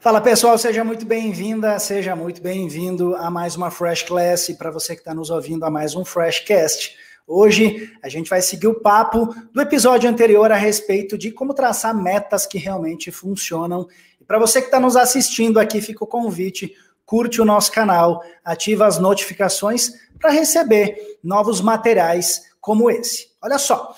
Fala 0.00 0.18
pessoal, 0.18 0.56
seja 0.56 0.82
muito 0.82 1.04
bem-vinda, 1.04 1.78
seja 1.78 2.16
muito 2.16 2.40
bem-vindo 2.40 3.14
a 3.16 3.30
mais 3.30 3.54
uma 3.54 3.70
Fresh 3.70 4.04
Class 4.04 4.48
e 4.48 4.54
para 4.54 4.70
você 4.70 4.94
que 4.94 5.02
está 5.02 5.12
nos 5.12 5.28
ouvindo 5.28 5.62
a 5.62 5.70
mais 5.70 5.94
um 5.94 6.06
Freshcast. 6.06 6.96
Hoje 7.26 7.92
a 8.02 8.08
gente 8.08 8.30
vai 8.30 8.40
seguir 8.40 8.66
o 8.66 8.80
papo 8.80 9.26
do 9.52 9.60
episódio 9.60 10.08
anterior 10.08 10.50
a 10.50 10.56
respeito 10.56 11.18
de 11.18 11.30
como 11.30 11.52
traçar 11.52 11.94
metas 11.94 12.46
que 12.46 12.56
realmente 12.56 13.10
funcionam. 13.10 13.86
E 14.18 14.24
para 14.24 14.38
você 14.38 14.62
que 14.62 14.68
está 14.68 14.80
nos 14.80 14.96
assistindo 14.96 15.60
aqui, 15.60 15.82
fica 15.82 16.02
o 16.02 16.06
convite: 16.06 16.74
curte 17.04 17.38
o 17.38 17.44
nosso 17.44 17.70
canal, 17.70 18.22
ativa 18.42 18.86
as 18.86 18.98
notificações 18.98 19.92
para 20.18 20.30
receber 20.30 21.18
novos 21.22 21.60
materiais 21.60 22.40
como 22.58 22.90
esse. 22.90 23.28
Olha 23.42 23.58
só, 23.58 23.94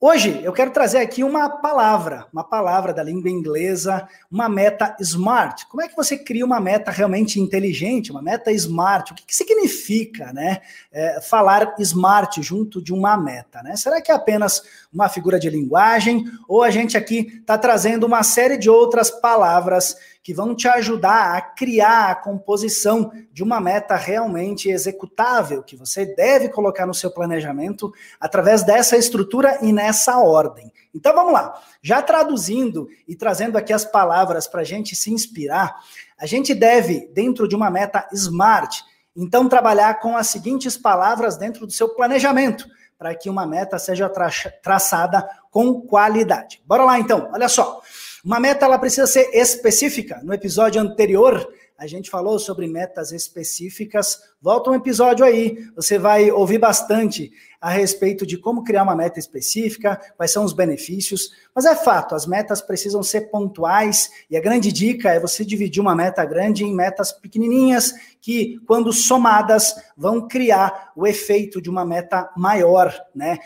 Hoje 0.00 0.40
eu 0.44 0.52
quero 0.52 0.70
trazer 0.70 0.98
aqui 0.98 1.24
uma 1.24 1.48
palavra, 1.48 2.26
uma 2.32 2.44
palavra 2.44 2.94
da 2.94 3.02
língua 3.02 3.28
inglesa, 3.28 4.08
uma 4.30 4.48
meta 4.48 4.96
smart. 5.00 5.66
Como 5.66 5.82
é 5.82 5.88
que 5.88 5.96
você 5.96 6.16
cria 6.16 6.46
uma 6.46 6.60
meta 6.60 6.92
realmente 6.92 7.40
inteligente, 7.40 8.12
uma 8.12 8.22
meta 8.22 8.52
smart? 8.52 9.10
O 9.10 9.14
que, 9.16 9.26
que 9.26 9.34
significa, 9.34 10.32
né? 10.32 10.60
É, 10.92 11.20
falar 11.20 11.74
smart 11.80 12.40
junto 12.40 12.80
de 12.80 12.92
uma 12.94 13.16
meta, 13.16 13.60
né? 13.60 13.74
Será 13.74 14.00
que 14.00 14.12
é 14.12 14.14
apenas 14.14 14.62
uma 14.92 15.08
figura 15.08 15.36
de 15.36 15.50
linguagem 15.50 16.24
ou 16.46 16.62
a 16.62 16.70
gente 16.70 16.96
aqui 16.96 17.32
está 17.40 17.58
trazendo 17.58 18.06
uma 18.06 18.22
série 18.22 18.56
de 18.56 18.70
outras 18.70 19.10
palavras 19.10 19.96
que 20.28 20.34
vão 20.34 20.54
te 20.54 20.68
ajudar 20.68 21.38
a 21.38 21.40
criar 21.40 22.10
a 22.10 22.14
composição 22.14 23.10
de 23.32 23.42
uma 23.42 23.58
meta 23.58 23.96
realmente 23.96 24.68
executável, 24.68 25.62
que 25.62 25.74
você 25.74 26.04
deve 26.04 26.50
colocar 26.50 26.84
no 26.84 26.92
seu 26.92 27.10
planejamento 27.10 27.90
através 28.20 28.62
dessa 28.62 28.94
estrutura 28.94 29.56
e 29.62 29.72
nessa 29.72 30.18
ordem. 30.18 30.70
Então 30.94 31.14
vamos 31.14 31.32
lá, 31.32 31.58
já 31.80 32.02
traduzindo 32.02 32.90
e 33.08 33.16
trazendo 33.16 33.56
aqui 33.56 33.72
as 33.72 33.86
palavras 33.86 34.46
para 34.46 34.60
a 34.60 34.64
gente 34.64 34.94
se 34.94 35.10
inspirar, 35.10 35.74
a 36.18 36.26
gente 36.26 36.54
deve, 36.54 37.08
dentro 37.14 37.48
de 37.48 37.56
uma 37.56 37.70
meta 37.70 38.06
SMART, 38.12 38.82
então 39.16 39.48
trabalhar 39.48 39.98
com 39.98 40.14
as 40.14 40.26
seguintes 40.26 40.76
palavras 40.76 41.38
dentro 41.38 41.66
do 41.66 41.72
seu 41.72 41.88
planejamento, 41.94 42.68
para 42.98 43.14
que 43.14 43.30
uma 43.30 43.46
meta 43.46 43.78
seja 43.78 44.10
tra 44.10 44.28
traçada 44.62 45.26
com 45.50 45.80
qualidade. 45.80 46.60
Bora 46.66 46.84
lá 46.84 46.98
então, 46.98 47.30
olha 47.32 47.48
só. 47.48 47.80
Uma 48.28 48.38
meta 48.38 48.66
ela 48.66 48.78
precisa 48.78 49.06
ser 49.06 49.30
específica. 49.32 50.20
No 50.22 50.34
episódio 50.34 50.82
anterior, 50.82 51.50
a 51.78 51.86
gente 51.86 52.10
falou 52.10 52.38
sobre 52.38 52.66
metas 52.66 53.10
específicas. 53.10 54.20
Volta 54.40 54.70
um 54.70 54.74
episódio 54.74 55.24
aí, 55.24 55.68
você 55.74 55.98
vai 55.98 56.30
ouvir 56.30 56.58
bastante 56.58 57.32
a 57.60 57.70
respeito 57.70 58.24
de 58.24 58.38
como 58.38 58.62
criar 58.62 58.84
uma 58.84 58.94
meta 58.94 59.18
específica, 59.18 60.00
quais 60.16 60.30
são 60.30 60.44
os 60.44 60.52
benefícios. 60.52 61.32
Mas 61.52 61.64
é 61.64 61.74
fato, 61.74 62.14
as 62.14 62.24
metas 62.24 62.62
precisam 62.62 63.02
ser 63.02 63.22
pontuais 63.32 64.10
e 64.30 64.36
a 64.36 64.40
grande 64.40 64.70
dica 64.70 65.10
é 65.10 65.18
você 65.18 65.44
dividir 65.44 65.80
uma 65.80 65.94
meta 65.94 66.24
grande 66.24 66.64
em 66.64 66.72
metas 66.72 67.10
pequenininhas 67.10 67.92
que, 68.20 68.60
quando 68.64 68.92
somadas, 68.92 69.74
vão 69.96 70.28
criar 70.28 70.92
o 70.94 71.04
efeito 71.04 71.60
de 71.60 71.68
uma 71.68 71.84
meta 71.84 72.30
maior, 72.36 72.94
né? 73.12 73.38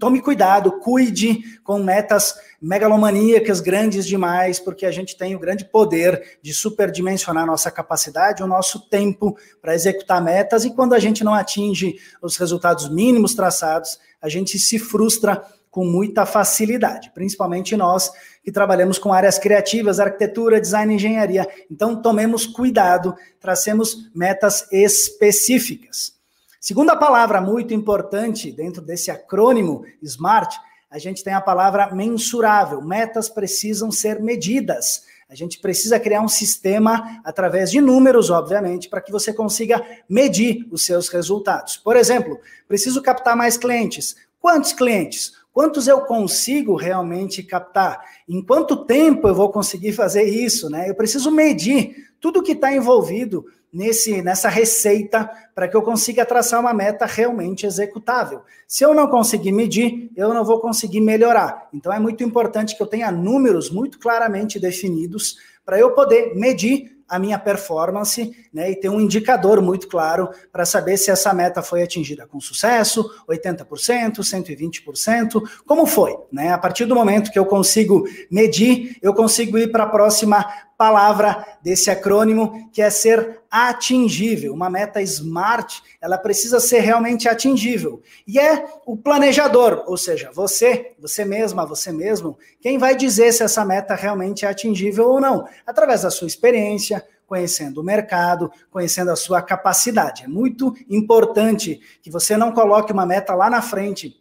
Tome 0.00 0.22
cuidado, 0.22 0.80
cuide 0.80 1.60
com 1.62 1.78
metas 1.82 2.34
megalomaníacas 2.60 3.60
grandes 3.60 4.06
demais, 4.06 4.58
porque 4.58 4.84
a 4.84 4.90
gente 4.90 5.16
tem 5.16 5.36
o 5.36 5.38
grande 5.38 5.64
poder 5.64 6.38
de 6.42 6.52
superdimensionar 6.52 7.46
nossa 7.46 7.70
capacidade, 7.70 8.42
o 8.42 8.46
nosso 8.46 8.88
tempo 8.88 9.36
para 9.60 9.74
executar 9.74 10.22
metas 10.22 10.37
e 10.64 10.70
quando 10.70 10.94
a 10.94 10.98
gente 10.98 11.24
não 11.24 11.34
atinge 11.34 11.96
os 12.22 12.36
resultados 12.36 12.88
mínimos 12.88 13.34
traçados, 13.34 13.98
a 14.20 14.28
gente 14.28 14.58
se 14.58 14.78
frustra 14.78 15.42
com 15.70 15.84
muita 15.84 16.26
facilidade, 16.26 17.10
principalmente 17.14 17.76
nós 17.76 18.10
que 18.42 18.50
trabalhamos 18.50 18.98
com 18.98 19.12
áreas 19.12 19.38
criativas, 19.38 20.00
arquitetura, 20.00 20.60
design 20.60 20.94
engenharia. 20.94 21.46
Então, 21.70 22.00
tomemos 22.00 22.46
cuidado, 22.46 23.14
tracemos 23.38 24.10
metas 24.14 24.66
específicas. 24.72 26.14
Segunda 26.60 26.96
palavra 26.96 27.40
muito 27.40 27.72
importante 27.72 28.50
dentro 28.50 28.82
desse 28.82 29.10
acrônimo 29.10 29.84
SMART, 30.02 30.56
a 30.90 30.98
gente 30.98 31.22
tem 31.22 31.34
a 31.34 31.40
palavra 31.40 31.94
mensurável. 31.94 32.80
Metas 32.80 33.28
precisam 33.28 33.90
ser 33.90 34.20
medidas. 34.20 35.02
A 35.28 35.34
gente 35.34 35.58
precisa 35.58 36.00
criar 36.00 36.22
um 36.22 36.28
sistema 36.28 37.20
através 37.22 37.70
de 37.70 37.80
números, 37.80 38.30
obviamente, 38.30 38.88
para 38.88 39.02
que 39.02 39.12
você 39.12 39.32
consiga 39.32 39.84
medir 40.08 40.66
os 40.70 40.86
seus 40.86 41.08
resultados. 41.08 41.76
Por 41.76 41.96
exemplo, 41.96 42.40
preciso 42.66 43.02
captar 43.02 43.36
mais 43.36 43.58
clientes. 43.58 44.16
Quantos 44.40 44.72
clientes? 44.72 45.32
Quantos 45.52 45.86
eu 45.86 46.00
consigo 46.02 46.76
realmente 46.76 47.42
captar? 47.42 48.00
Em 48.26 48.42
quanto 48.42 48.86
tempo 48.86 49.28
eu 49.28 49.34
vou 49.34 49.50
conseguir 49.50 49.92
fazer 49.92 50.22
isso? 50.22 50.70
Né? 50.70 50.88
Eu 50.88 50.94
preciso 50.94 51.30
medir 51.30 52.08
tudo 52.20 52.42
que 52.42 52.52
está 52.52 52.72
envolvido 52.72 53.44
nesse, 53.72 54.22
nessa 54.22 54.48
receita 54.48 55.30
para 55.54 55.68
que 55.68 55.76
eu 55.76 55.82
consiga 55.82 56.24
traçar 56.24 56.60
uma 56.60 56.72
meta 56.72 57.06
realmente 57.06 57.66
executável. 57.66 58.42
Se 58.66 58.84
eu 58.84 58.94
não 58.94 59.08
conseguir 59.08 59.52
medir, 59.52 60.10
eu 60.16 60.32
não 60.32 60.44
vou 60.44 60.60
conseguir 60.60 61.00
melhorar. 61.00 61.68
Então 61.72 61.92
é 61.92 61.98
muito 61.98 62.22
importante 62.22 62.76
que 62.76 62.82
eu 62.82 62.86
tenha 62.86 63.10
números 63.10 63.70
muito 63.70 63.98
claramente 63.98 64.58
definidos 64.58 65.36
para 65.64 65.78
eu 65.78 65.92
poder 65.94 66.34
medir 66.34 66.98
a 67.08 67.18
minha 67.18 67.38
performance 67.38 68.36
né, 68.52 68.70
e 68.70 68.76
ter 68.76 68.90
um 68.90 69.00
indicador 69.00 69.62
muito 69.62 69.88
claro 69.88 70.28
para 70.52 70.66
saber 70.66 70.98
se 70.98 71.10
essa 71.10 71.32
meta 71.32 71.62
foi 71.62 71.82
atingida 71.82 72.26
com 72.26 72.38
sucesso, 72.38 73.10
80%, 73.26 74.18
120%, 74.18 75.42
como 75.66 75.86
foi. 75.86 76.14
Né? 76.30 76.52
A 76.52 76.58
partir 76.58 76.84
do 76.84 76.94
momento 76.94 77.32
que 77.32 77.38
eu 77.38 77.46
consigo 77.46 78.04
medir, 78.30 78.98
eu 79.00 79.14
consigo 79.14 79.56
ir 79.56 79.72
para 79.72 79.84
a 79.84 79.88
próxima 79.88 80.46
palavra 80.78 81.44
desse 81.60 81.90
acrônimo, 81.90 82.70
que 82.72 82.80
é 82.80 82.88
ser 82.88 83.40
atingível. 83.50 84.54
Uma 84.54 84.70
meta 84.70 85.02
SMART, 85.02 85.80
ela 86.00 86.16
precisa 86.16 86.60
ser 86.60 86.78
realmente 86.78 87.28
atingível. 87.28 88.00
E 88.24 88.38
é 88.38 88.64
o 88.86 88.96
planejador, 88.96 89.82
ou 89.88 89.96
seja, 89.96 90.30
você, 90.32 90.94
você 91.00 91.24
mesma, 91.24 91.66
você 91.66 91.90
mesmo, 91.90 92.38
quem 92.60 92.78
vai 92.78 92.94
dizer 92.94 93.32
se 93.32 93.42
essa 93.42 93.64
meta 93.64 93.96
realmente 93.96 94.46
é 94.46 94.48
atingível 94.48 95.08
ou 95.08 95.20
não, 95.20 95.48
através 95.66 96.02
da 96.02 96.10
sua 96.10 96.28
experiência, 96.28 97.04
conhecendo 97.26 97.80
o 97.80 97.84
mercado, 97.84 98.50
conhecendo 98.70 99.10
a 99.10 99.16
sua 99.16 99.42
capacidade. 99.42 100.24
É 100.24 100.28
muito 100.28 100.74
importante 100.88 101.80
que 102.00 102.10
você 102.10 102.36
não 102.36 102.52
coloque 102.52 102.92
uma 102.92 103.04
meta 103.04 103.34
lá 103.34 103.50
na 103.50 103.60
frente 103.60 104.16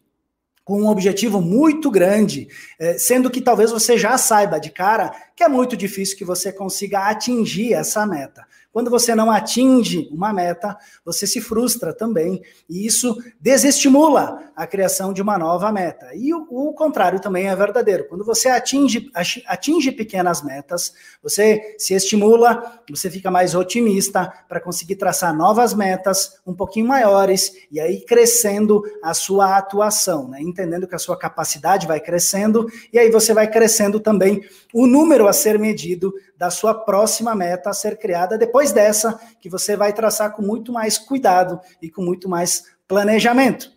com 0.67 0.81
um 0.81 0.89
objetivo 0.89 1.39
muito 1.39 1.89
grande, 1.89 2.49
eh, 2.77 2.97
sendo 2.97 3.31
que 3.31 3.39
talvez 3.39 3.71
você 3.71 3.97
já 3.97 4.17
saiba 4.17 4.59
de 4.59 4.69
cara 4.69 5.13
que 5.37 5.43
é 5.43 5.47
muito 5.47 5.77
difícil 5.77 6.17
que 6.17 6.25
você 6.25 6.51
consiga 6.51 7.07
atingir 7.07 7.71
essa 7.71 8.07
meta. 8.07 8.43
Quando 8.77 8.89
você 8.91 9.15
não 9.15 9.31
atinge 9.31 10.07
uma 10.11 10.33
meta, 10.33 10.77
você 11.05 11.25
se 11.25 11.39
frustra 11.39 11.93
também, 11.93 12.41
e 12.69 12.85
isso 12.85 13.17
desestimula 13.39 14.51
a 14.55 14.67
criação 14.67 15.13
de 15.13 15.21
uma 15.21 15.37
nova 15.37 15.71
meta. 15.71 16.09
E 16.15 16.33
o, 16.33 16.45
o 16.49 16.73
contrário 16.73 17.19
também 17.19 17.47
é 17.47 17.55
verdadeiro. 17.55 18.05
Quando 18.07 18.23
você 18.23 18.49
atinge, 18.49 19.11
atinge 19.47 19.91
pequenas 19.91 20.43
metas, 20.43 20.93
você 21.21 21.75
se 21.77 21.93
estimula, 21.93 22.81
você 22.89 23.09
fica 23.09 23.31
mais 23.31 23.53
otimista 23.53 24.31
para 24.49 24.59
conseguir 24.59 24.95
traçar 24.95 25.35
novas 25.35 25.73
metas 25.73 26.39
um 26.45 26.53
pouquinho 26.53 26.87
maiores 26.87 27.53
e 27.71 27.79
aí 27.79 28.01
crescendo 28.01 28.83
a 29.03 29.13
sua 29.13 29.57
atuação, 29.57 30.27
né? 30.27 30.39
entendendo 30.41 30.87
que 30.87 30.95
a 30.95 30.99
sua 30.99 31.17
capacidade 31.17 31.87
vai 31.87 31.99
crescendo 31.99 32.67
e 32.91 32.97
aí 32.97 33.09
você 33.09 33.33
vai 33.33 33.47
crescendo 33.49 33.99
também 33.99 34.43
o 34.73 34.85
número 34.85 35.26
a 35.27 35.33
ser 35.33 35.59
medido 35.59 36.13
da 36.37 36.49
sua 36.49 36.73
próxima 36.73 37.35
meta 37.35 37.69
a 37.69 37.73
ser 37.73 37.97
criada 37.97 38.37
depois 38.37 38.71
dessa, 38.71 39.19
que 39.39 39.49
você 39.49 39.75
vai 39.75 39.93
traçar 39.93 40.33
com 40.33 40.41
muito 40.41 40.71
mais 40.71 40.97
cuidado 40.97 41.59
e 41.81 41.89
com 41.89 42.01
muito 42.01 42.27
mais 42.29 42.63
planejamento. 42.87 43.76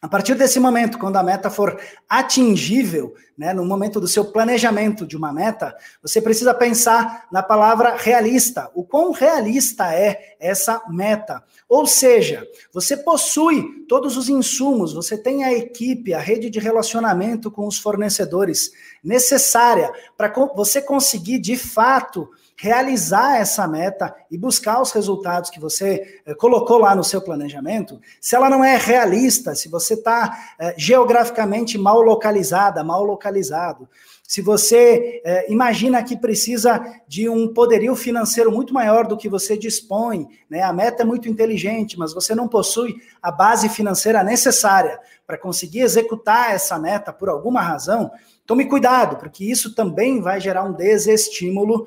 A 0.00 0.08
partir 0.08 0.34
desse 0.34 0.60
momento, 0.60 0.98
quando 0.98 1.16
a 1.16 1.22
meta 1.22 1.48
for 1.48 1.80
atingível, 2.08 3.14
né, 3.36 3.54
no 3.54 3.64
momento 3.64 3.98
do 3.98 4.06
seu 4.06 4.26
planejamento 4.26 5.06
de 5.06 5.16
uma 5.16 5.32
meta, 5.32 5.74
você 6.02 6.20
precisa 6.20 6.52
pensar 6.52 7.26
na 7.32 7.42
palavra 7.42 7.96
realista. 7.96 8.70
O 8.74 8.84
quão 8.84 9.10
realista 9.10 9.94
é 9.94 10.36
essa 10.38 10.82
meta? 10.88 11.42
Ou 11.68 11.86
seja, 11.86 12.46
você 12.72 12.96
possui 12.96 13.86
todos 13.88 14.16
os 14.16 14.28
insumos, 14.28 14.92
você 14.92 15.16
tem 15.16 15.44
a 15.44 15.52
equipe, 15.52 16.12
a 16.12 16.20
rede 16.20 16.50
de 16.50 16.60
relacionamento 16.60 17.50
com 17.50 17.66
os 17.66 17.78
fornecedores 17.78 18.72
necessária 19.02 19.90
para 20.16 20.32
você 20.54 20.82
conseguir 20.82 21.38
de 21.38 21.56
fato 21.56 22.28
realizar 22.58 23.38
essa 23.38 23.68
meta 23.68 24.14
e 24.30 24.38
buscar 24.38 24.80
os 24.80 24.90
resultados 24.90 25.50
que 25.50 25.60
você 25.60 26.20
eh, 26.24 26.34
colocou 26.34 26.78
lá 26.78 26.94
no 26.94 27.04
seu 27.04 27.20
planejamento, 27.20 28.00
se 28.20 28.34
ela 28.34 28.48
não 28.48 28.64
é 28.64 28.76
realista, 28.76 29.54
se 29.54 29.68
você 29.68 29.94
está 29.94 30.54
eh, 30.58 30.74
geograficamente 30.78 31.76
mal 31.76 32.00
localizada, 32.00 32.82
mal 32.82 33.04
localizado, 33.04 33.86
se 34.26 34.40
você 34.40 35.20
eh, 35.22 35.46
imagina 35.52 36.02
que 36.02 36.16
precisa 36.16 36.82
de 37.06 37.28
um 37.28 37.52
poderio 37.52 37.94
financeiro 37.94 38.50
muito 38.50 38.72
maior 38.72 39.06
do 39.06 39.18
que 39.18 39.28
você 39.28 39.56
dispõe, 39.56 40.26
né? 40.48 40.62
a 40.62 40.72
meta 40.72 41.02
é 41.02 41.06
muito 41.06 41.28
inteligente, 41.28 41.98
mas 41.98 42.14
você 42.14 42.34
não 42.34 42.48
possui 42.48 42.96
a 43.22 43.30
base 43.30 43.68
financeira 43.68 44.24
necessária 44.24 44.98
para 45.26 45.36
conseguir 45.36 45.80
executar 45.80 46.54
essa 46.54 46.78
meta 46.78 47.12
por 47.12 47.28
alguma 47.28 47.60
razão, 47.60 48.10
tome 48.46 48.64
cuidado, 48.64 49.16
porque 49.16 49.44
isso 49.44 49.74
também 49.74 50.20
vai 50.22 50.40
gerar 50.40 50.64
um 50.64 50.72
desestímulo 50.72 51.86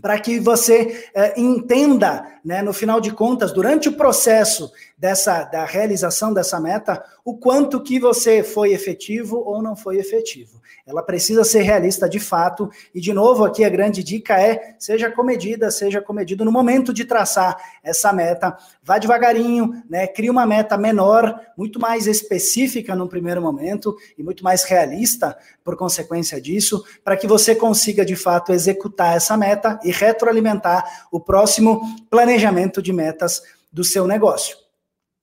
para 0.00 0.18
que 0.18 0.38
você 0.38 1.08
é, 1.14 1.40
entenda, 1.40 2.26
né, 2.44 2.62
no 2.62 2.72
final 2.72 3.00
de 3.00 3.12
contas, 3.12 3.52
durante 3.52 3.88
o 3.88 3.96
processo 3.96 4.70
dessa 4.96 5.44
da 5.44 5.64
realização 5.64 6.32
dessa 6.32 6.60
meta, 6.60 7.02
o 7.24 7.36
quanto 7.36 7.80
que 7.80 8.00
você 8.00 8.42
foi 8.42 8.72
efetivo 8.72 9.38
ou 9.38 9.62
não 9.62 9.76
foi 9.76 9.98
efetivo. 9.98 10.58
Ela 10.86 11.02
precisa 11.02 11.44
ser 11.44 11.60
realista 11.60 12.08
de 12.08 12.18
fato, 12.18 12.70
e 12.94 13.00
de 13.00 13.12
novo 13.12 13.44
aqui 13.44 13.62
a 13.62 13.68
grande 13.68 14.02
dica 14.02 14.40
é: 14.40 14.74
seja 14.78 15.10
comedida, 15.10 15.70
seja 15.70 16.00
comedido 16.00 16.46
no 16.46 16.50
momento 16.50 16.94
de 16.94 17.04
traçar 17.04 17.58
essa 17.82 18.10
meta, 18.10 18.56
vá 18.82 18.96
devagarinho, 18.96 19.82
né? 19.88 20.06
Crie 20.06 20.30
uma 20.30 20.46
meta 20.46 20.78
menor, 20.78 21.38
muito 21.56 21.78
mais 21.78 22.06
específica 22.06 22.96
no 22.96 23.06
primeiro 23.06 23.42
momento 23.42 23.94
e 24.16 24.22
muito 24.22 24.42
mais 24.42 24.64
realista 24.64 25.36
por 25.62 25.76
consequência 25.76 26.40
disso, 26.40 26.82
para 27.04 27.16
que 27.16 27.26
você 27.26 27.54
consiga 27.54 28.02
de 28.02 28.16
fato 28.16 28.52
executar 28.52 29.14
essa 29.14 29.36
meta 29.36 29.78
e 29.88 29.90
retroalimentar 29.90 31.06
o 31.10 31.18
próximo 31.18 31.80
planejamento 32.10 32.82
de 32.82 32.92
metas 32.92 33.42
do 33.72 33.82
seu 33.82 34.06
negócio. 34.06 34.54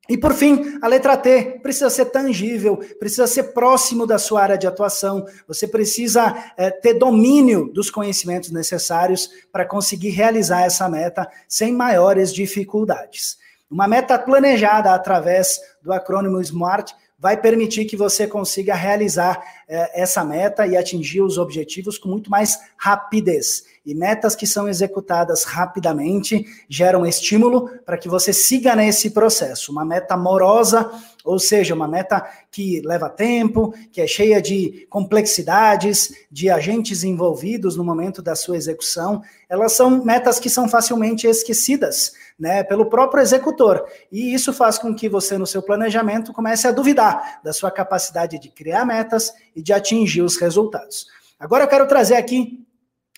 E 0.10 0.18
por 0.18 0.34
fim, 0.34 0.78
a 0.82 0.88
letra 0.88 1.16
T 1.18 1.60
precisa 1.62 1.90
ser 1.90 2.06
tangível, 2.06 2.78
precisa 3.00 3.28
ser 3.28 3.54
próximo 3.54 4.06
da 4.08 4.18
sua 4.18 4.42
área 4.42 4.58
de 4.58 4.68
atuação, 4.68 5.26
você 5.48 5.68
precisa 5.68 6.52
é, 6.58 6.70
ter 6.70 6.96
domínio 6.96 7.72
dos 7.74 7.92
conhecimentos 7.92 8.52
necessários 8.52 9.30
para 9.52 9.66
conseguir 9.66 10.10
realizar 10.10 10.62
essa 10.64 10.88
meta 10.90 11.28
sem 11.48 11.74
maiores 11.74 12.34
dificuldades. 12.34 13.38
Uma 13.70 13.88
meta 13.88 14.18
planejada 14.18 14.94
através 14.94 15.60
do 15.82 15.92
acrônimo 15.92 16.40
SMART 16.40 16.92
vai 17.18 17.38
permitir 17.38 17.86
que 17.86 17.98
você 17.98 18.28
consiga 18.28 18.76
realizar 18.76 19.42
é, 19.68 20.02
essa 20.02 20.24
meta 20.24 20.68
e 20.68 20.78
atingir 20.78 21.22
os 21.22 21.38
objetivos 21.38 21.98
com 21.98 22.08
muito 22.08 22.30
mais 22.30 22.60
rapidez. 22.78 23.64
E 23.86 23.94
metas 23.94 24.36
que 24.36 24.48
são 24.48 24.68
executadas 24.68 25.44
rapidamente 25.44 26.46
geram 26.68 27.06
estímulo 27.06 27.70
para 27.86 27.98
que 27.98 28.10
você 28.10 28.34
siga 28.34 28.76
nesse 28.76 29.12
processo. 29.12 29.72
Uma 29.72 29.86
meta 29.86 30.16
amorosa, 30.16 30.92
ou 31.24 31.38
seja, 31.38 31.74
uma 31.74 31.88
meta 31.88 32.28
que 32.52 32.82
leva 32.86 33.10
tempo, 33.10 33.74
que 33.92 34.02
é 34.02 34.08
cheia 34.08 34.42
de 34.42 34.88
complexidades, 34.90 36.14
de 36.32 36.50
agentes 36.50 37.04
envolvidos 37.04 37.76
no 37.76 37.84
momento 37.84 38.22
da 38.22 38.36
sua 38.36 38.58
execução, 38.58 39.22
elas 39.48 39.74
são 39.74 40.04
metas 40.04 40.40
que 40.40 40.50
são 40.50 40.68
facilmente 40.68 41.28
esquecidas 41.28 42.14
né, 42.38 42.64
pelo 42.64 42.88
próprio 42.88 43.22
executor. 43.22 43.86
E 44.12 44.34
isso 44.34 44.52
faz 44.52 44.78
com 44.78 44.94
que 44.94 45.08
você, 45.08 45.38
no 45.38 45.48
seu 45.48 45.62
planejamento, 45.62 46.34
comece 46.34 46.68
a 46.68 46.72
duvidar 46.72 47.40
da 47.44 47.54
sua 47.54 47.72
capacidade 47.72 48.38
de 48.40 48.50
criar 48.50 48.86
metas 48.86 49.34
e 49.56 49.62
de 49.62 49.74
atingir 49.74 50.22
os 50.22 50.38
resultados. 50.38 51.07
Agora 51.40 51.63
eu 51.63 51.68
quero 51.68 51.88
trazer 51.88 52.16
aqui 52.16 52.66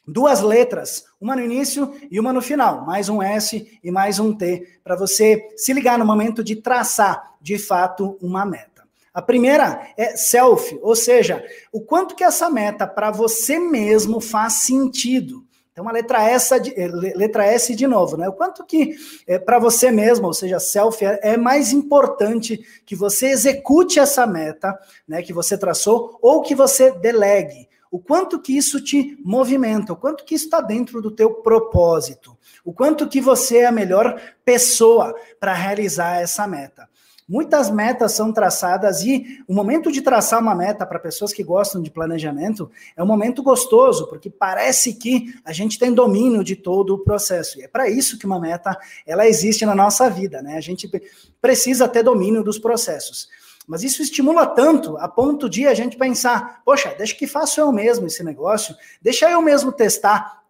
duas 0.08 0.42
letras, 0.42 1.06
uma 1.20 1.36
no 1.36 1.42
início 1.42 1.94
e 2.10 2.20
uma 2.20 2.32
no 2.32 2.42
final, 2.42 2.86
mais 2.86 3.10
um 3.10 3.22
S 3.22 3.80
e 3.84 3.92
mais 3.92 4.20
um 4.20 4.34
T, 4.34 4.80
para 4.84 4.96
você 4.96 5.50
se 5.58 5.74
ligar 5.74 6.00
no 6.00 6.06
momento 6.06 6.44
de 6.44 6.56
traçar, 6.56 7.36
de 7.42 7.58
fato, 7.58 8.18
uma 8.22 8.46
meta. 8.46 8.88
A 9.14 9.22
primeira 9.22 9.92
é 9.98 10.16
self, 10.16 10.78
ou 10.82 10.96
seja, 10.96 11.44
o 11.72 11.82
quanto 11.82 12.16
que 12.16 12.24
essa 12.24 12.50
meta 12.50 12.86
para 12.86 13.10
você 13.10 13.58
mesmo 13.58 14.22
faz 14.22 14.54
sentido. 14.54 15.44
Então, 15.78 15.88
a 15.88 15.92
letra 15.92 16.24
S, 16.24 16.60
de, 16.60 16.74
eh, 16.76 16.88
letra 16.88 17.46
S 17.46 17.76
de 17.76 17.86
novo, 17.86 18.18
né? 18.18 18.28
O 18.28 18.34
quanto 18.34 18.66
que 18.66 18.96
é, 19.28 19.38
para 19.38 19.60
você 19.60 19.92
mesmo, 19.92 20.26
ou 20.26 20.34
seja, 20.34 20.60
self, 20.60 21.06
é, 21.06 21.20
é, 21.22 21.38
mais 21.38 21.72
importante 21.72 22.66
que 22.84 22.96
você 22.96 23.28
execute 23.28 24.00
essa 24.00 24.26
meta, 24.26 24.76
né, 25.08 25.22
que 25.22 25.32
você 25.32 25.56
traçou, 25.56 26.18
ou 26.20 26.42
que 26.42 26.56
você 26.56 26.90
delegue 26.90 27.70
o 27.92 28.00
quanto 28.00 28.40
que 28.42 28.58
isso 28.58 28.84
te 28.84 29.20
movimenta, 29.24 29.94
o 29.94 29.96
quanto 29.96 30.26
que 30.26 30.34
isso 30.34 30.46
está 30.46 30.62
dentro 30.62 31.00
do 31.00 31.12
teu 31.12 31.30
propósito, 31.30 32.36
o 32.66 32.74
quanto 32.74 33.08
que 33.08 33.22
você 33.22 33.58
é 33.60 33.66
a 33.68 33.72
melhor 33.72 34.20
pessoa 34.44 35.16
para 35.40 35.54
realizar 35.54 36.20
essa 36.20 36.48
meta. 36.48 36.90
Muitas 37.28 37.70
metas 37.70 38.14
são 38.14 38.32
traçadas 38.32 39.02
e 39.02 39.44
o 39.50 39.54
momento 39.54 39.92
de 39.92 40.02
traçar 40.02 40.42
uma 40.42 40.56
meta 40.56 40.86
para 40.86 40.98
pessoas 40.98 41.34
que 41.34 41.44
gostam 41.44 41.82
de 41.82 41.92
planejamento 41.92 42.72
é 42.96 43.04
um 43.04 43.06
momento 43.06 43.44
gostoso, 43.44 44.08
porque 44.08 44.30
parece 44.30 44.94
que 44.94 45.34
a 45.44 45.52
gente 45.52 45.78
tem 45.78 45.94
domínio 45.94 46.42
de 46.42 46.56
todo 46.56 46.96
o 46.96 47.00
processo. 47.00 47.60
E 47.60 47.64
é 47.64 47.68
para 47.68 47.90
isso 47.90 48.18
que 48.18 48.26
uma 48.26 48.40
meta 48.40 48.78
ela 49.06 49.28
existe 49.28 49.66
na 49.66 49.76
nossa 49.76 50.10
vida, 50.10 50.42
né? 50.42 50.56
A 50.56 50.62
gente 50.62 50.90
precisa 51.42 51.86
ter 51.86 52.02
domínio 52.02 52.44
dos 52.44 52.58
processos. 52.58 53.28
Mas 53.68 53.84
isso 53.84 54.02
estimula 54.02 54.46
tanto 54.46 54.98
a 54.98 55.10
ponto 55.10 55.50
de 55.50 55.68
a 55.68 55.74
gente 55.74 55.98
pensar: 55.98 56.62
poxa, 56.64 56.96
deixa 56.98 57.14
que 57.14 57.28
faço 57.28 57.60
eu 57.60 57.70
mesmo 57.74 58.08
esse 58.08 58.24
negócio, 58.24 58.74
deixa 59.02 59.30
eu 59.30 59.42
mesmo 59.42 59.74
testar 59.74 60.47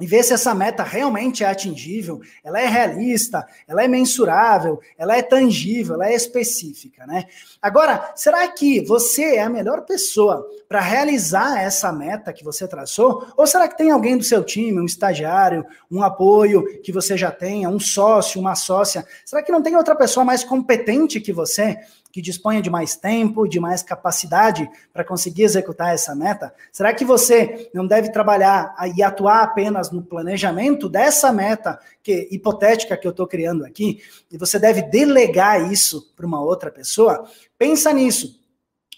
e 0.00 0.06
ver 0.06 0.24
se 0.24 0.32
essa 0.32 0.52
meta 0.52 0.82
realmente 0.82 1.44
é 1.44 1.46
atingível, 1.46 2.20
ela 2.42 2.60
é 2.60 2.66
realista, 2.66 3.46
ela 3.66 3.84
é 3.84 3.86
mensurável, 3.86 4.80
ela 4.98 5.16
é 5.16 5.22
tangível, 5.22 5.94
ela 5.94 6.08
é 6.08 6.14
específica, 6.14 7.06
né? 7.06 7.26
Agora, 7.62 8.12
será 8.16 8.46
que 8.48 8.84
você 8.84 9.36
é 9.36 9.42
a 9.42 9.48
melhor 9.48 9.82
pessoa 9.82 10.44
para 10.68 10.80
realizar 10.80 11.62
essa 11.62 11.92
meta 11.92 12.32
que 12.32 12.42
você 12.42 12.66
traçou? 12.66 13.24
Ou 13.36 13.46
será 13.46 13.68
que 13.68 13.78
tem 13.78 13.92
alguém 13.92 14.18
do 14.18 14.24
seu 14.24 14.42
time, 14.42 14.80
um 14.80 14.84
estagiário, 14.86 15.64
um 15.88 16.02
apoio 16.02 16.80
que 16.82 16.90
você 16.90 17.16
já 17.16 17.30
tenha, 17.30 17.68
um 17.68 17.78
sócio, 17.78 18.40
uma 18.40 18.56
sócia? 18.56 19.06
Será 19.24 19.44
que 19.44 19.52
não 19.52 19.62
tem 19.62 19.76
outra 19.76 19.94
pessoa 19.94 20.24
mais 20.24 20.42
competente 20.42 21.20
que 21.20 21.32
você 21.32 21.78
que 22.14 22.22
disponha 22.22 22.62
de 22.62 22.70
mais 22.70 22.94
tempo, 22.94 23.44
de 23.44 23.58
mais 23.58 23.82
capacidade 23.82 24.70
para 24.92 25.02
conseguir 25.02 25.42
executar 25.42 25.92
essa 25.92 26.14
meta? 26.14 26.54
Será 26.70 26.94
que 26.94 27.04
você 27.04 27.68
não 27.74 27.84
deve 27.84 28.12
trabalhar 28.12 28.72
e 28.96 29.02
atuar 29.02 29.42
apenas 29.42 29.90
no 29.90 30.00
planejamento 30.00 30.88
dessa 30.88 31.32
meta 31.32 31.76
que 32.04 32.28
hipotética 32.30 32.96
que 32.96 33.04
eu 33.04 33.10
estou 33.10 33.26
criando 33.26 33.64
aqui? 33.64 34.00
E 34.30 34.38
você 34.38 34.60
deve 34.60 34.82
delegar 34.82 35.72
isso 35.72 36.12
para 36.14 36.24
uma 36.24 36.40
outra 36.40 36.70
pessoa? 36.70 37.28
Pensa 37.58 37.92
nisso. 37.92 38.40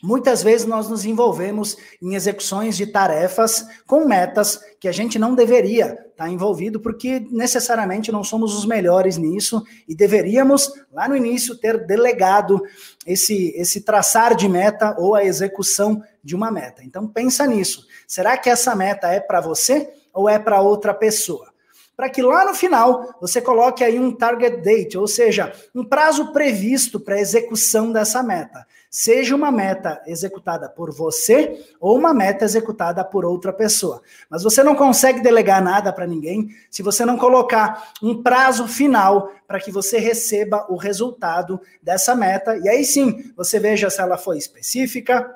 Muitas 0.07 0.41
vezes 0.41 0.69
nós 0.69 0.89
nos 0.89 1.05
envolvemos 1.05 1.77
em 2.01 2.15
execuções 2.15 2.77
de 2.77 2.87
tarefas 2.87 3.67
com 3.89 4.07
metas 4.07 4.61
que 4.79 4.87
a 4.87 4.93
gente 4.93 5.19
não 5.19 5.35
deveria 5.35 5.87
estar 5.87 6.27
tá 6.27 6.31
envolvido, 6.31 6.79
porque 6.79 7.27
necessariamente 7.29 8.13
não 8.13 8.23
somos 8.23 8.57
os 8.57 8.65
melhores 8.65 9.17
nisso 9.17 9.65
e 9.89 9.97
deveríamos, 9.97 10.73
lá 10.93 11.09
no 11.09 11.17
início, 11.17 11.59
ter 11.59 11.85
delegado 11.89 12.63
esse, 13.05 13.53
esse 13.57 13.81
traçar 13.81 14.37
de 14.37 14.49
meta 14.49 14.95
ou 14.97 15.17
a 15.17 15.25
execução 15.25 16.01
de 16.23 16.37
uma 16.37 16.53
meta. 16.53 16.85
Então, 16.85 17.09
pensa 17.09 17.45
nisso. 17.45 17.85
Será 18.07 18.37
que 18.37 18.49
essa 18.49 18.77
meta 18.77 19.09
é 19.09 19.19
para 19.19 19.41
você 19.41 19.91
ou 20.15 20.29
é 20.29 20.39
para 20.39 20.61
outra 20.61 20.95
pessoa? 20.95 21.53
para 21.97 22.11
que 22.11 22.21
lá 22.21 22.45
no 22.45 22.55
final 22.55 23.17
você 23.19 23.41
coloque 23.41 23.83
aí 23.83 23.99
um 23.99 24.13
target 24.13 24.59
date, 24.59 24.99
ou 24.99 25.09
seja, 25.09 25.51
um 25.75 25.83
prazo 25.83 26.31
previsto 26.31 27.01
para 27.01 27.19
execução 27.19 27.91
dessa 27.91 28.23
meta. 28.23 28.67
Seja 28.91 29.35
uma 29.35 29.51
meta 29.51 30.01
executada 30.07 30.69
por 30.69 30.93
você 30.93 31.65
ou 31.81 31.97
uma 31.97 32.15
meta 32.15 32.45
executada 32.45 33.05
por 33.05 33.25
outra 33.25 33.53
pessoa. 33.53 34.03
Mas 34.31 34.43
você 34.43 34.63
não 34.63 34.75
consegue 34.75 35.21
delegar 35.21 35.63
nada 35.63 35.93
para 35.93 36.07
ninguém 36.07 36.49
se 36.71 36.83
você 36.83 37.05
não 37.05 37.17
colocar 37.17 37.93
um 38.03 38.23
prazo 38.23 38.67
final 38.67 39.31
para 39.47 39.61
que 39.61 39.71
você 39.71 39.99
receba 39.99 40.67
o 40.69 40.77
resultado 40.77 41.61
dessa 41.83 42.15
meta. 42.15 42.57
E 42.57 42.69
aí 42.69 42.85
sim, 42.85 43.33
você 43.37 43.59
veja 43.59 43.91
se 43.91 44.01
ela 44.01 44.17
foi 44.17 44.39
específica, 44.39 45.35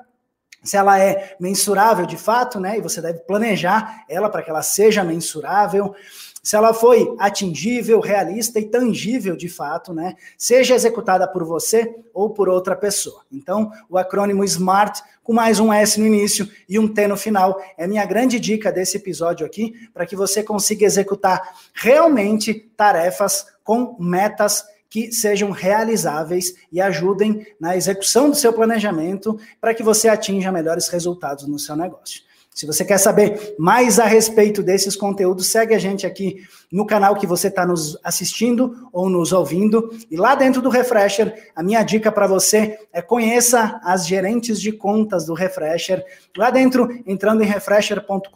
se 0.63 0.77
ela 0.77 0.99
é 0.99 1.35
mensurável 1.39 2.05
de 2.05 2.17
fato, 2.17 2.59
né? 2.59 2.77
E 2.77 2.81
você 2.81 3.01
deve 3.01 3.19
planejar 3.19 4.05
ela 4.07 4.29
para 4.29 4.43
que 4.43 4.49
ela 4.49 4.61
seja 4.61 5.03
mensurável 5.03 5.95
se 6.41 6.55
ela 6.55 6.73
foi 6.73 7.15
atingível, 7.19 7.99
realista 7.99 8.59
e 8.59 8.65
tangível 8.65 9.35
de 9.35 9.47
fato, 9.47 9.93
né? 9.93 10.15
Seja 10.37 10.73
executada 10.73 11.27
por 11.27 11.43
você 11.43 11.95
ou 12.13 12.31
por 12.31 12.49
outra 12.49 12.75
pessoa. 12.75 13.21
Então, 13.31 13.71
o 13.89 13.97
acrônimo 13.97 14.43
SMART 14.43 15.01
com 15.23 15.33
mais 15.33 15.59
um 15.59 15.71
S 15.71 15.99
no 15.99 16.07
início 16.07 16.49
e 16.67 16.79
um 16.79 16.87
T 16.87 17.07
no 17.07 17.15
final 17.15 17.61
é 17.77 17.85
minha 17.85 18.05
grande 18.05 18.39
dica 18.39 18.71
desse 18.71 18.97
episódio 18.97 19.45
aqui 19.45 19.73
para 19.93 20.05
que 20.05 20.15
você 20.15 20.41
consiga 20.41 20.85
executar 20.85 21.55
realmente 21.73 22.53
tarefas 22.75 23.45
com 23.63 23.95
metas 23.99 24.63
que 24.89 25.11
sejam 25.11 25.51
realizáveis 25.51 26.53
e 26.71 26.81
ajudem 26.81 27.47
na 27.59 27.77
execução 27.77 28.29
do 28.29 28.35
seu 28.35 28.51
planejamento 28.51 29.39
para 29.59 29.73
que 29.73 29.83
você 29.83 30.09
atinja 30.09 30.51
melhores 30.51 30.89
resultados 30.89 31.47
no 31.47 31.57
seu 31.57 31.77
negócio. 31.77 32.30
Se 32.53 32.65
você 32.65 32.83
quer 32.83 32.97
saber 32.97 33.55
mais 33.57 33.97
a 33.97 34.05
respeito 34.05 34.61
desses 34.61 34.93
conteúdos, 34.93 35.47
segue 35.47 35.73
a 35.73 35.79
gente 35.79 36.05
aqui 36.05 36.45
no 36.69 36.85
canal 36.85 37.15
que 37.15 37.25
você 37.25 37.47
está 37.47 37.65
nos 37.65 37.97
assistindo 38.03 38.89
ou 38.91 39.09
nos 39.09 39.31
ouvindo. 39.31 39.89
E 40.11 40.17
lá 40.17 40.35
dentro 40.35 40.61
do 40.61 40.69
Refresher, 40.69 41.49
a 41.55 41.63
minha 41.63 41.81
dica 41.81 42.11
para 42.11 42.27
você 42.27 42.77
é 42.91 43.01
conheça 43.01 43.79
as 43.85 44.05
gerentes 44.05 44.59
de 44.59 44.73
contas 44.73 45.25
do 45.25 45.33
Refresher. 45.33 46.03
Lá 46.37 46.51
dentro, 46.51 46.89
entrando 47.07 47.41
em 47.41 47.45
refresher.com.br. 47.45 48.29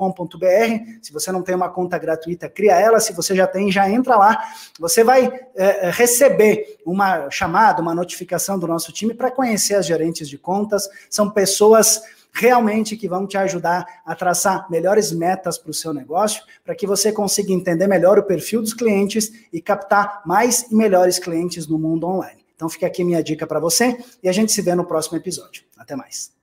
Se 1.01 1.11
você 1.11 1.29
não 1.29 1.41
tem 1.41 1.53
uma 1.53 1.69
conta 1.69 1.97
gratuita, 1.97 2.47
cria 2.47 2.79
ela. 2.79 3.01
Se 3.01 3.11
você 3.11 3.35
já 3.35 3.45
tem, 3.45 3.69
já 3.69 3.89
entra 3.89 4.15
lá. 4.15 4.41
Você 4.79 5.03
vai 5.03 5.29
é, 5.55 5.89
receber 5.91 6.77
uma 6.85 7.29
chamada, 7.29 7.81
uma 7.81 7.93
notificação 7.93 8.57
do 8.57 8.65
nosso 8.65 8.93
time 8.93 9.13
para 9.13 9.29
conhecer 9.29 9.75
as 9.75 9.85
gerentes 9.85 10.29
de 10.29 10.37
contas. 10.37 10.87
São 11.09 11.29
pessoas 11.29 12.01
realmente 12.35 12.97
que 12.97 13.07
vão 13.07 13.25
te 13.25 13.37
ajudar 13.37 13.85
a 14.05 14.13
traçar 14.13 14.69
melhores 14.69 15.11
metas 15.11 15.57
para 15.57 15.71
o 15.71 15.73
seu 15.73 15.93
negócio, 15.93 16.43
para 16.63 16.75
que 16.75 16.85
você 16.85 17.11
consiga 17.11 17.53
entender 17.53 17.87
melhor 17.87 18.19
o 18.19 18.23
perfil 18.23 18.61
dos 18.61 18.73
clientes 18.73 19.31
e 19.53 19.61
captar 19.61 20.21
mais 20.25 20.69
e 20.69 20.75
melhores 20.75 21.17
clientes 21.17 21.65
no 21.67 21.79
mundo 21.79 22.05
online. 22.05 22.45
Então 22.55 22.69
fica 22.69 22.87
aqui 22.87 23.03
minha 23.03 23.23
dica 23.23 23.47
para 23.47 23.59
você 23.59 23.97
e 24.21 24.29
a 24.29 24.31
gente 24.31 24.51
se 24.51 24.61
vê 24.61 24.75
no 24.75 24.85
próximo 24.85 25.17
episódio. 25.17 25.63
Até 25.77 25.95
mais. 25.95 26.34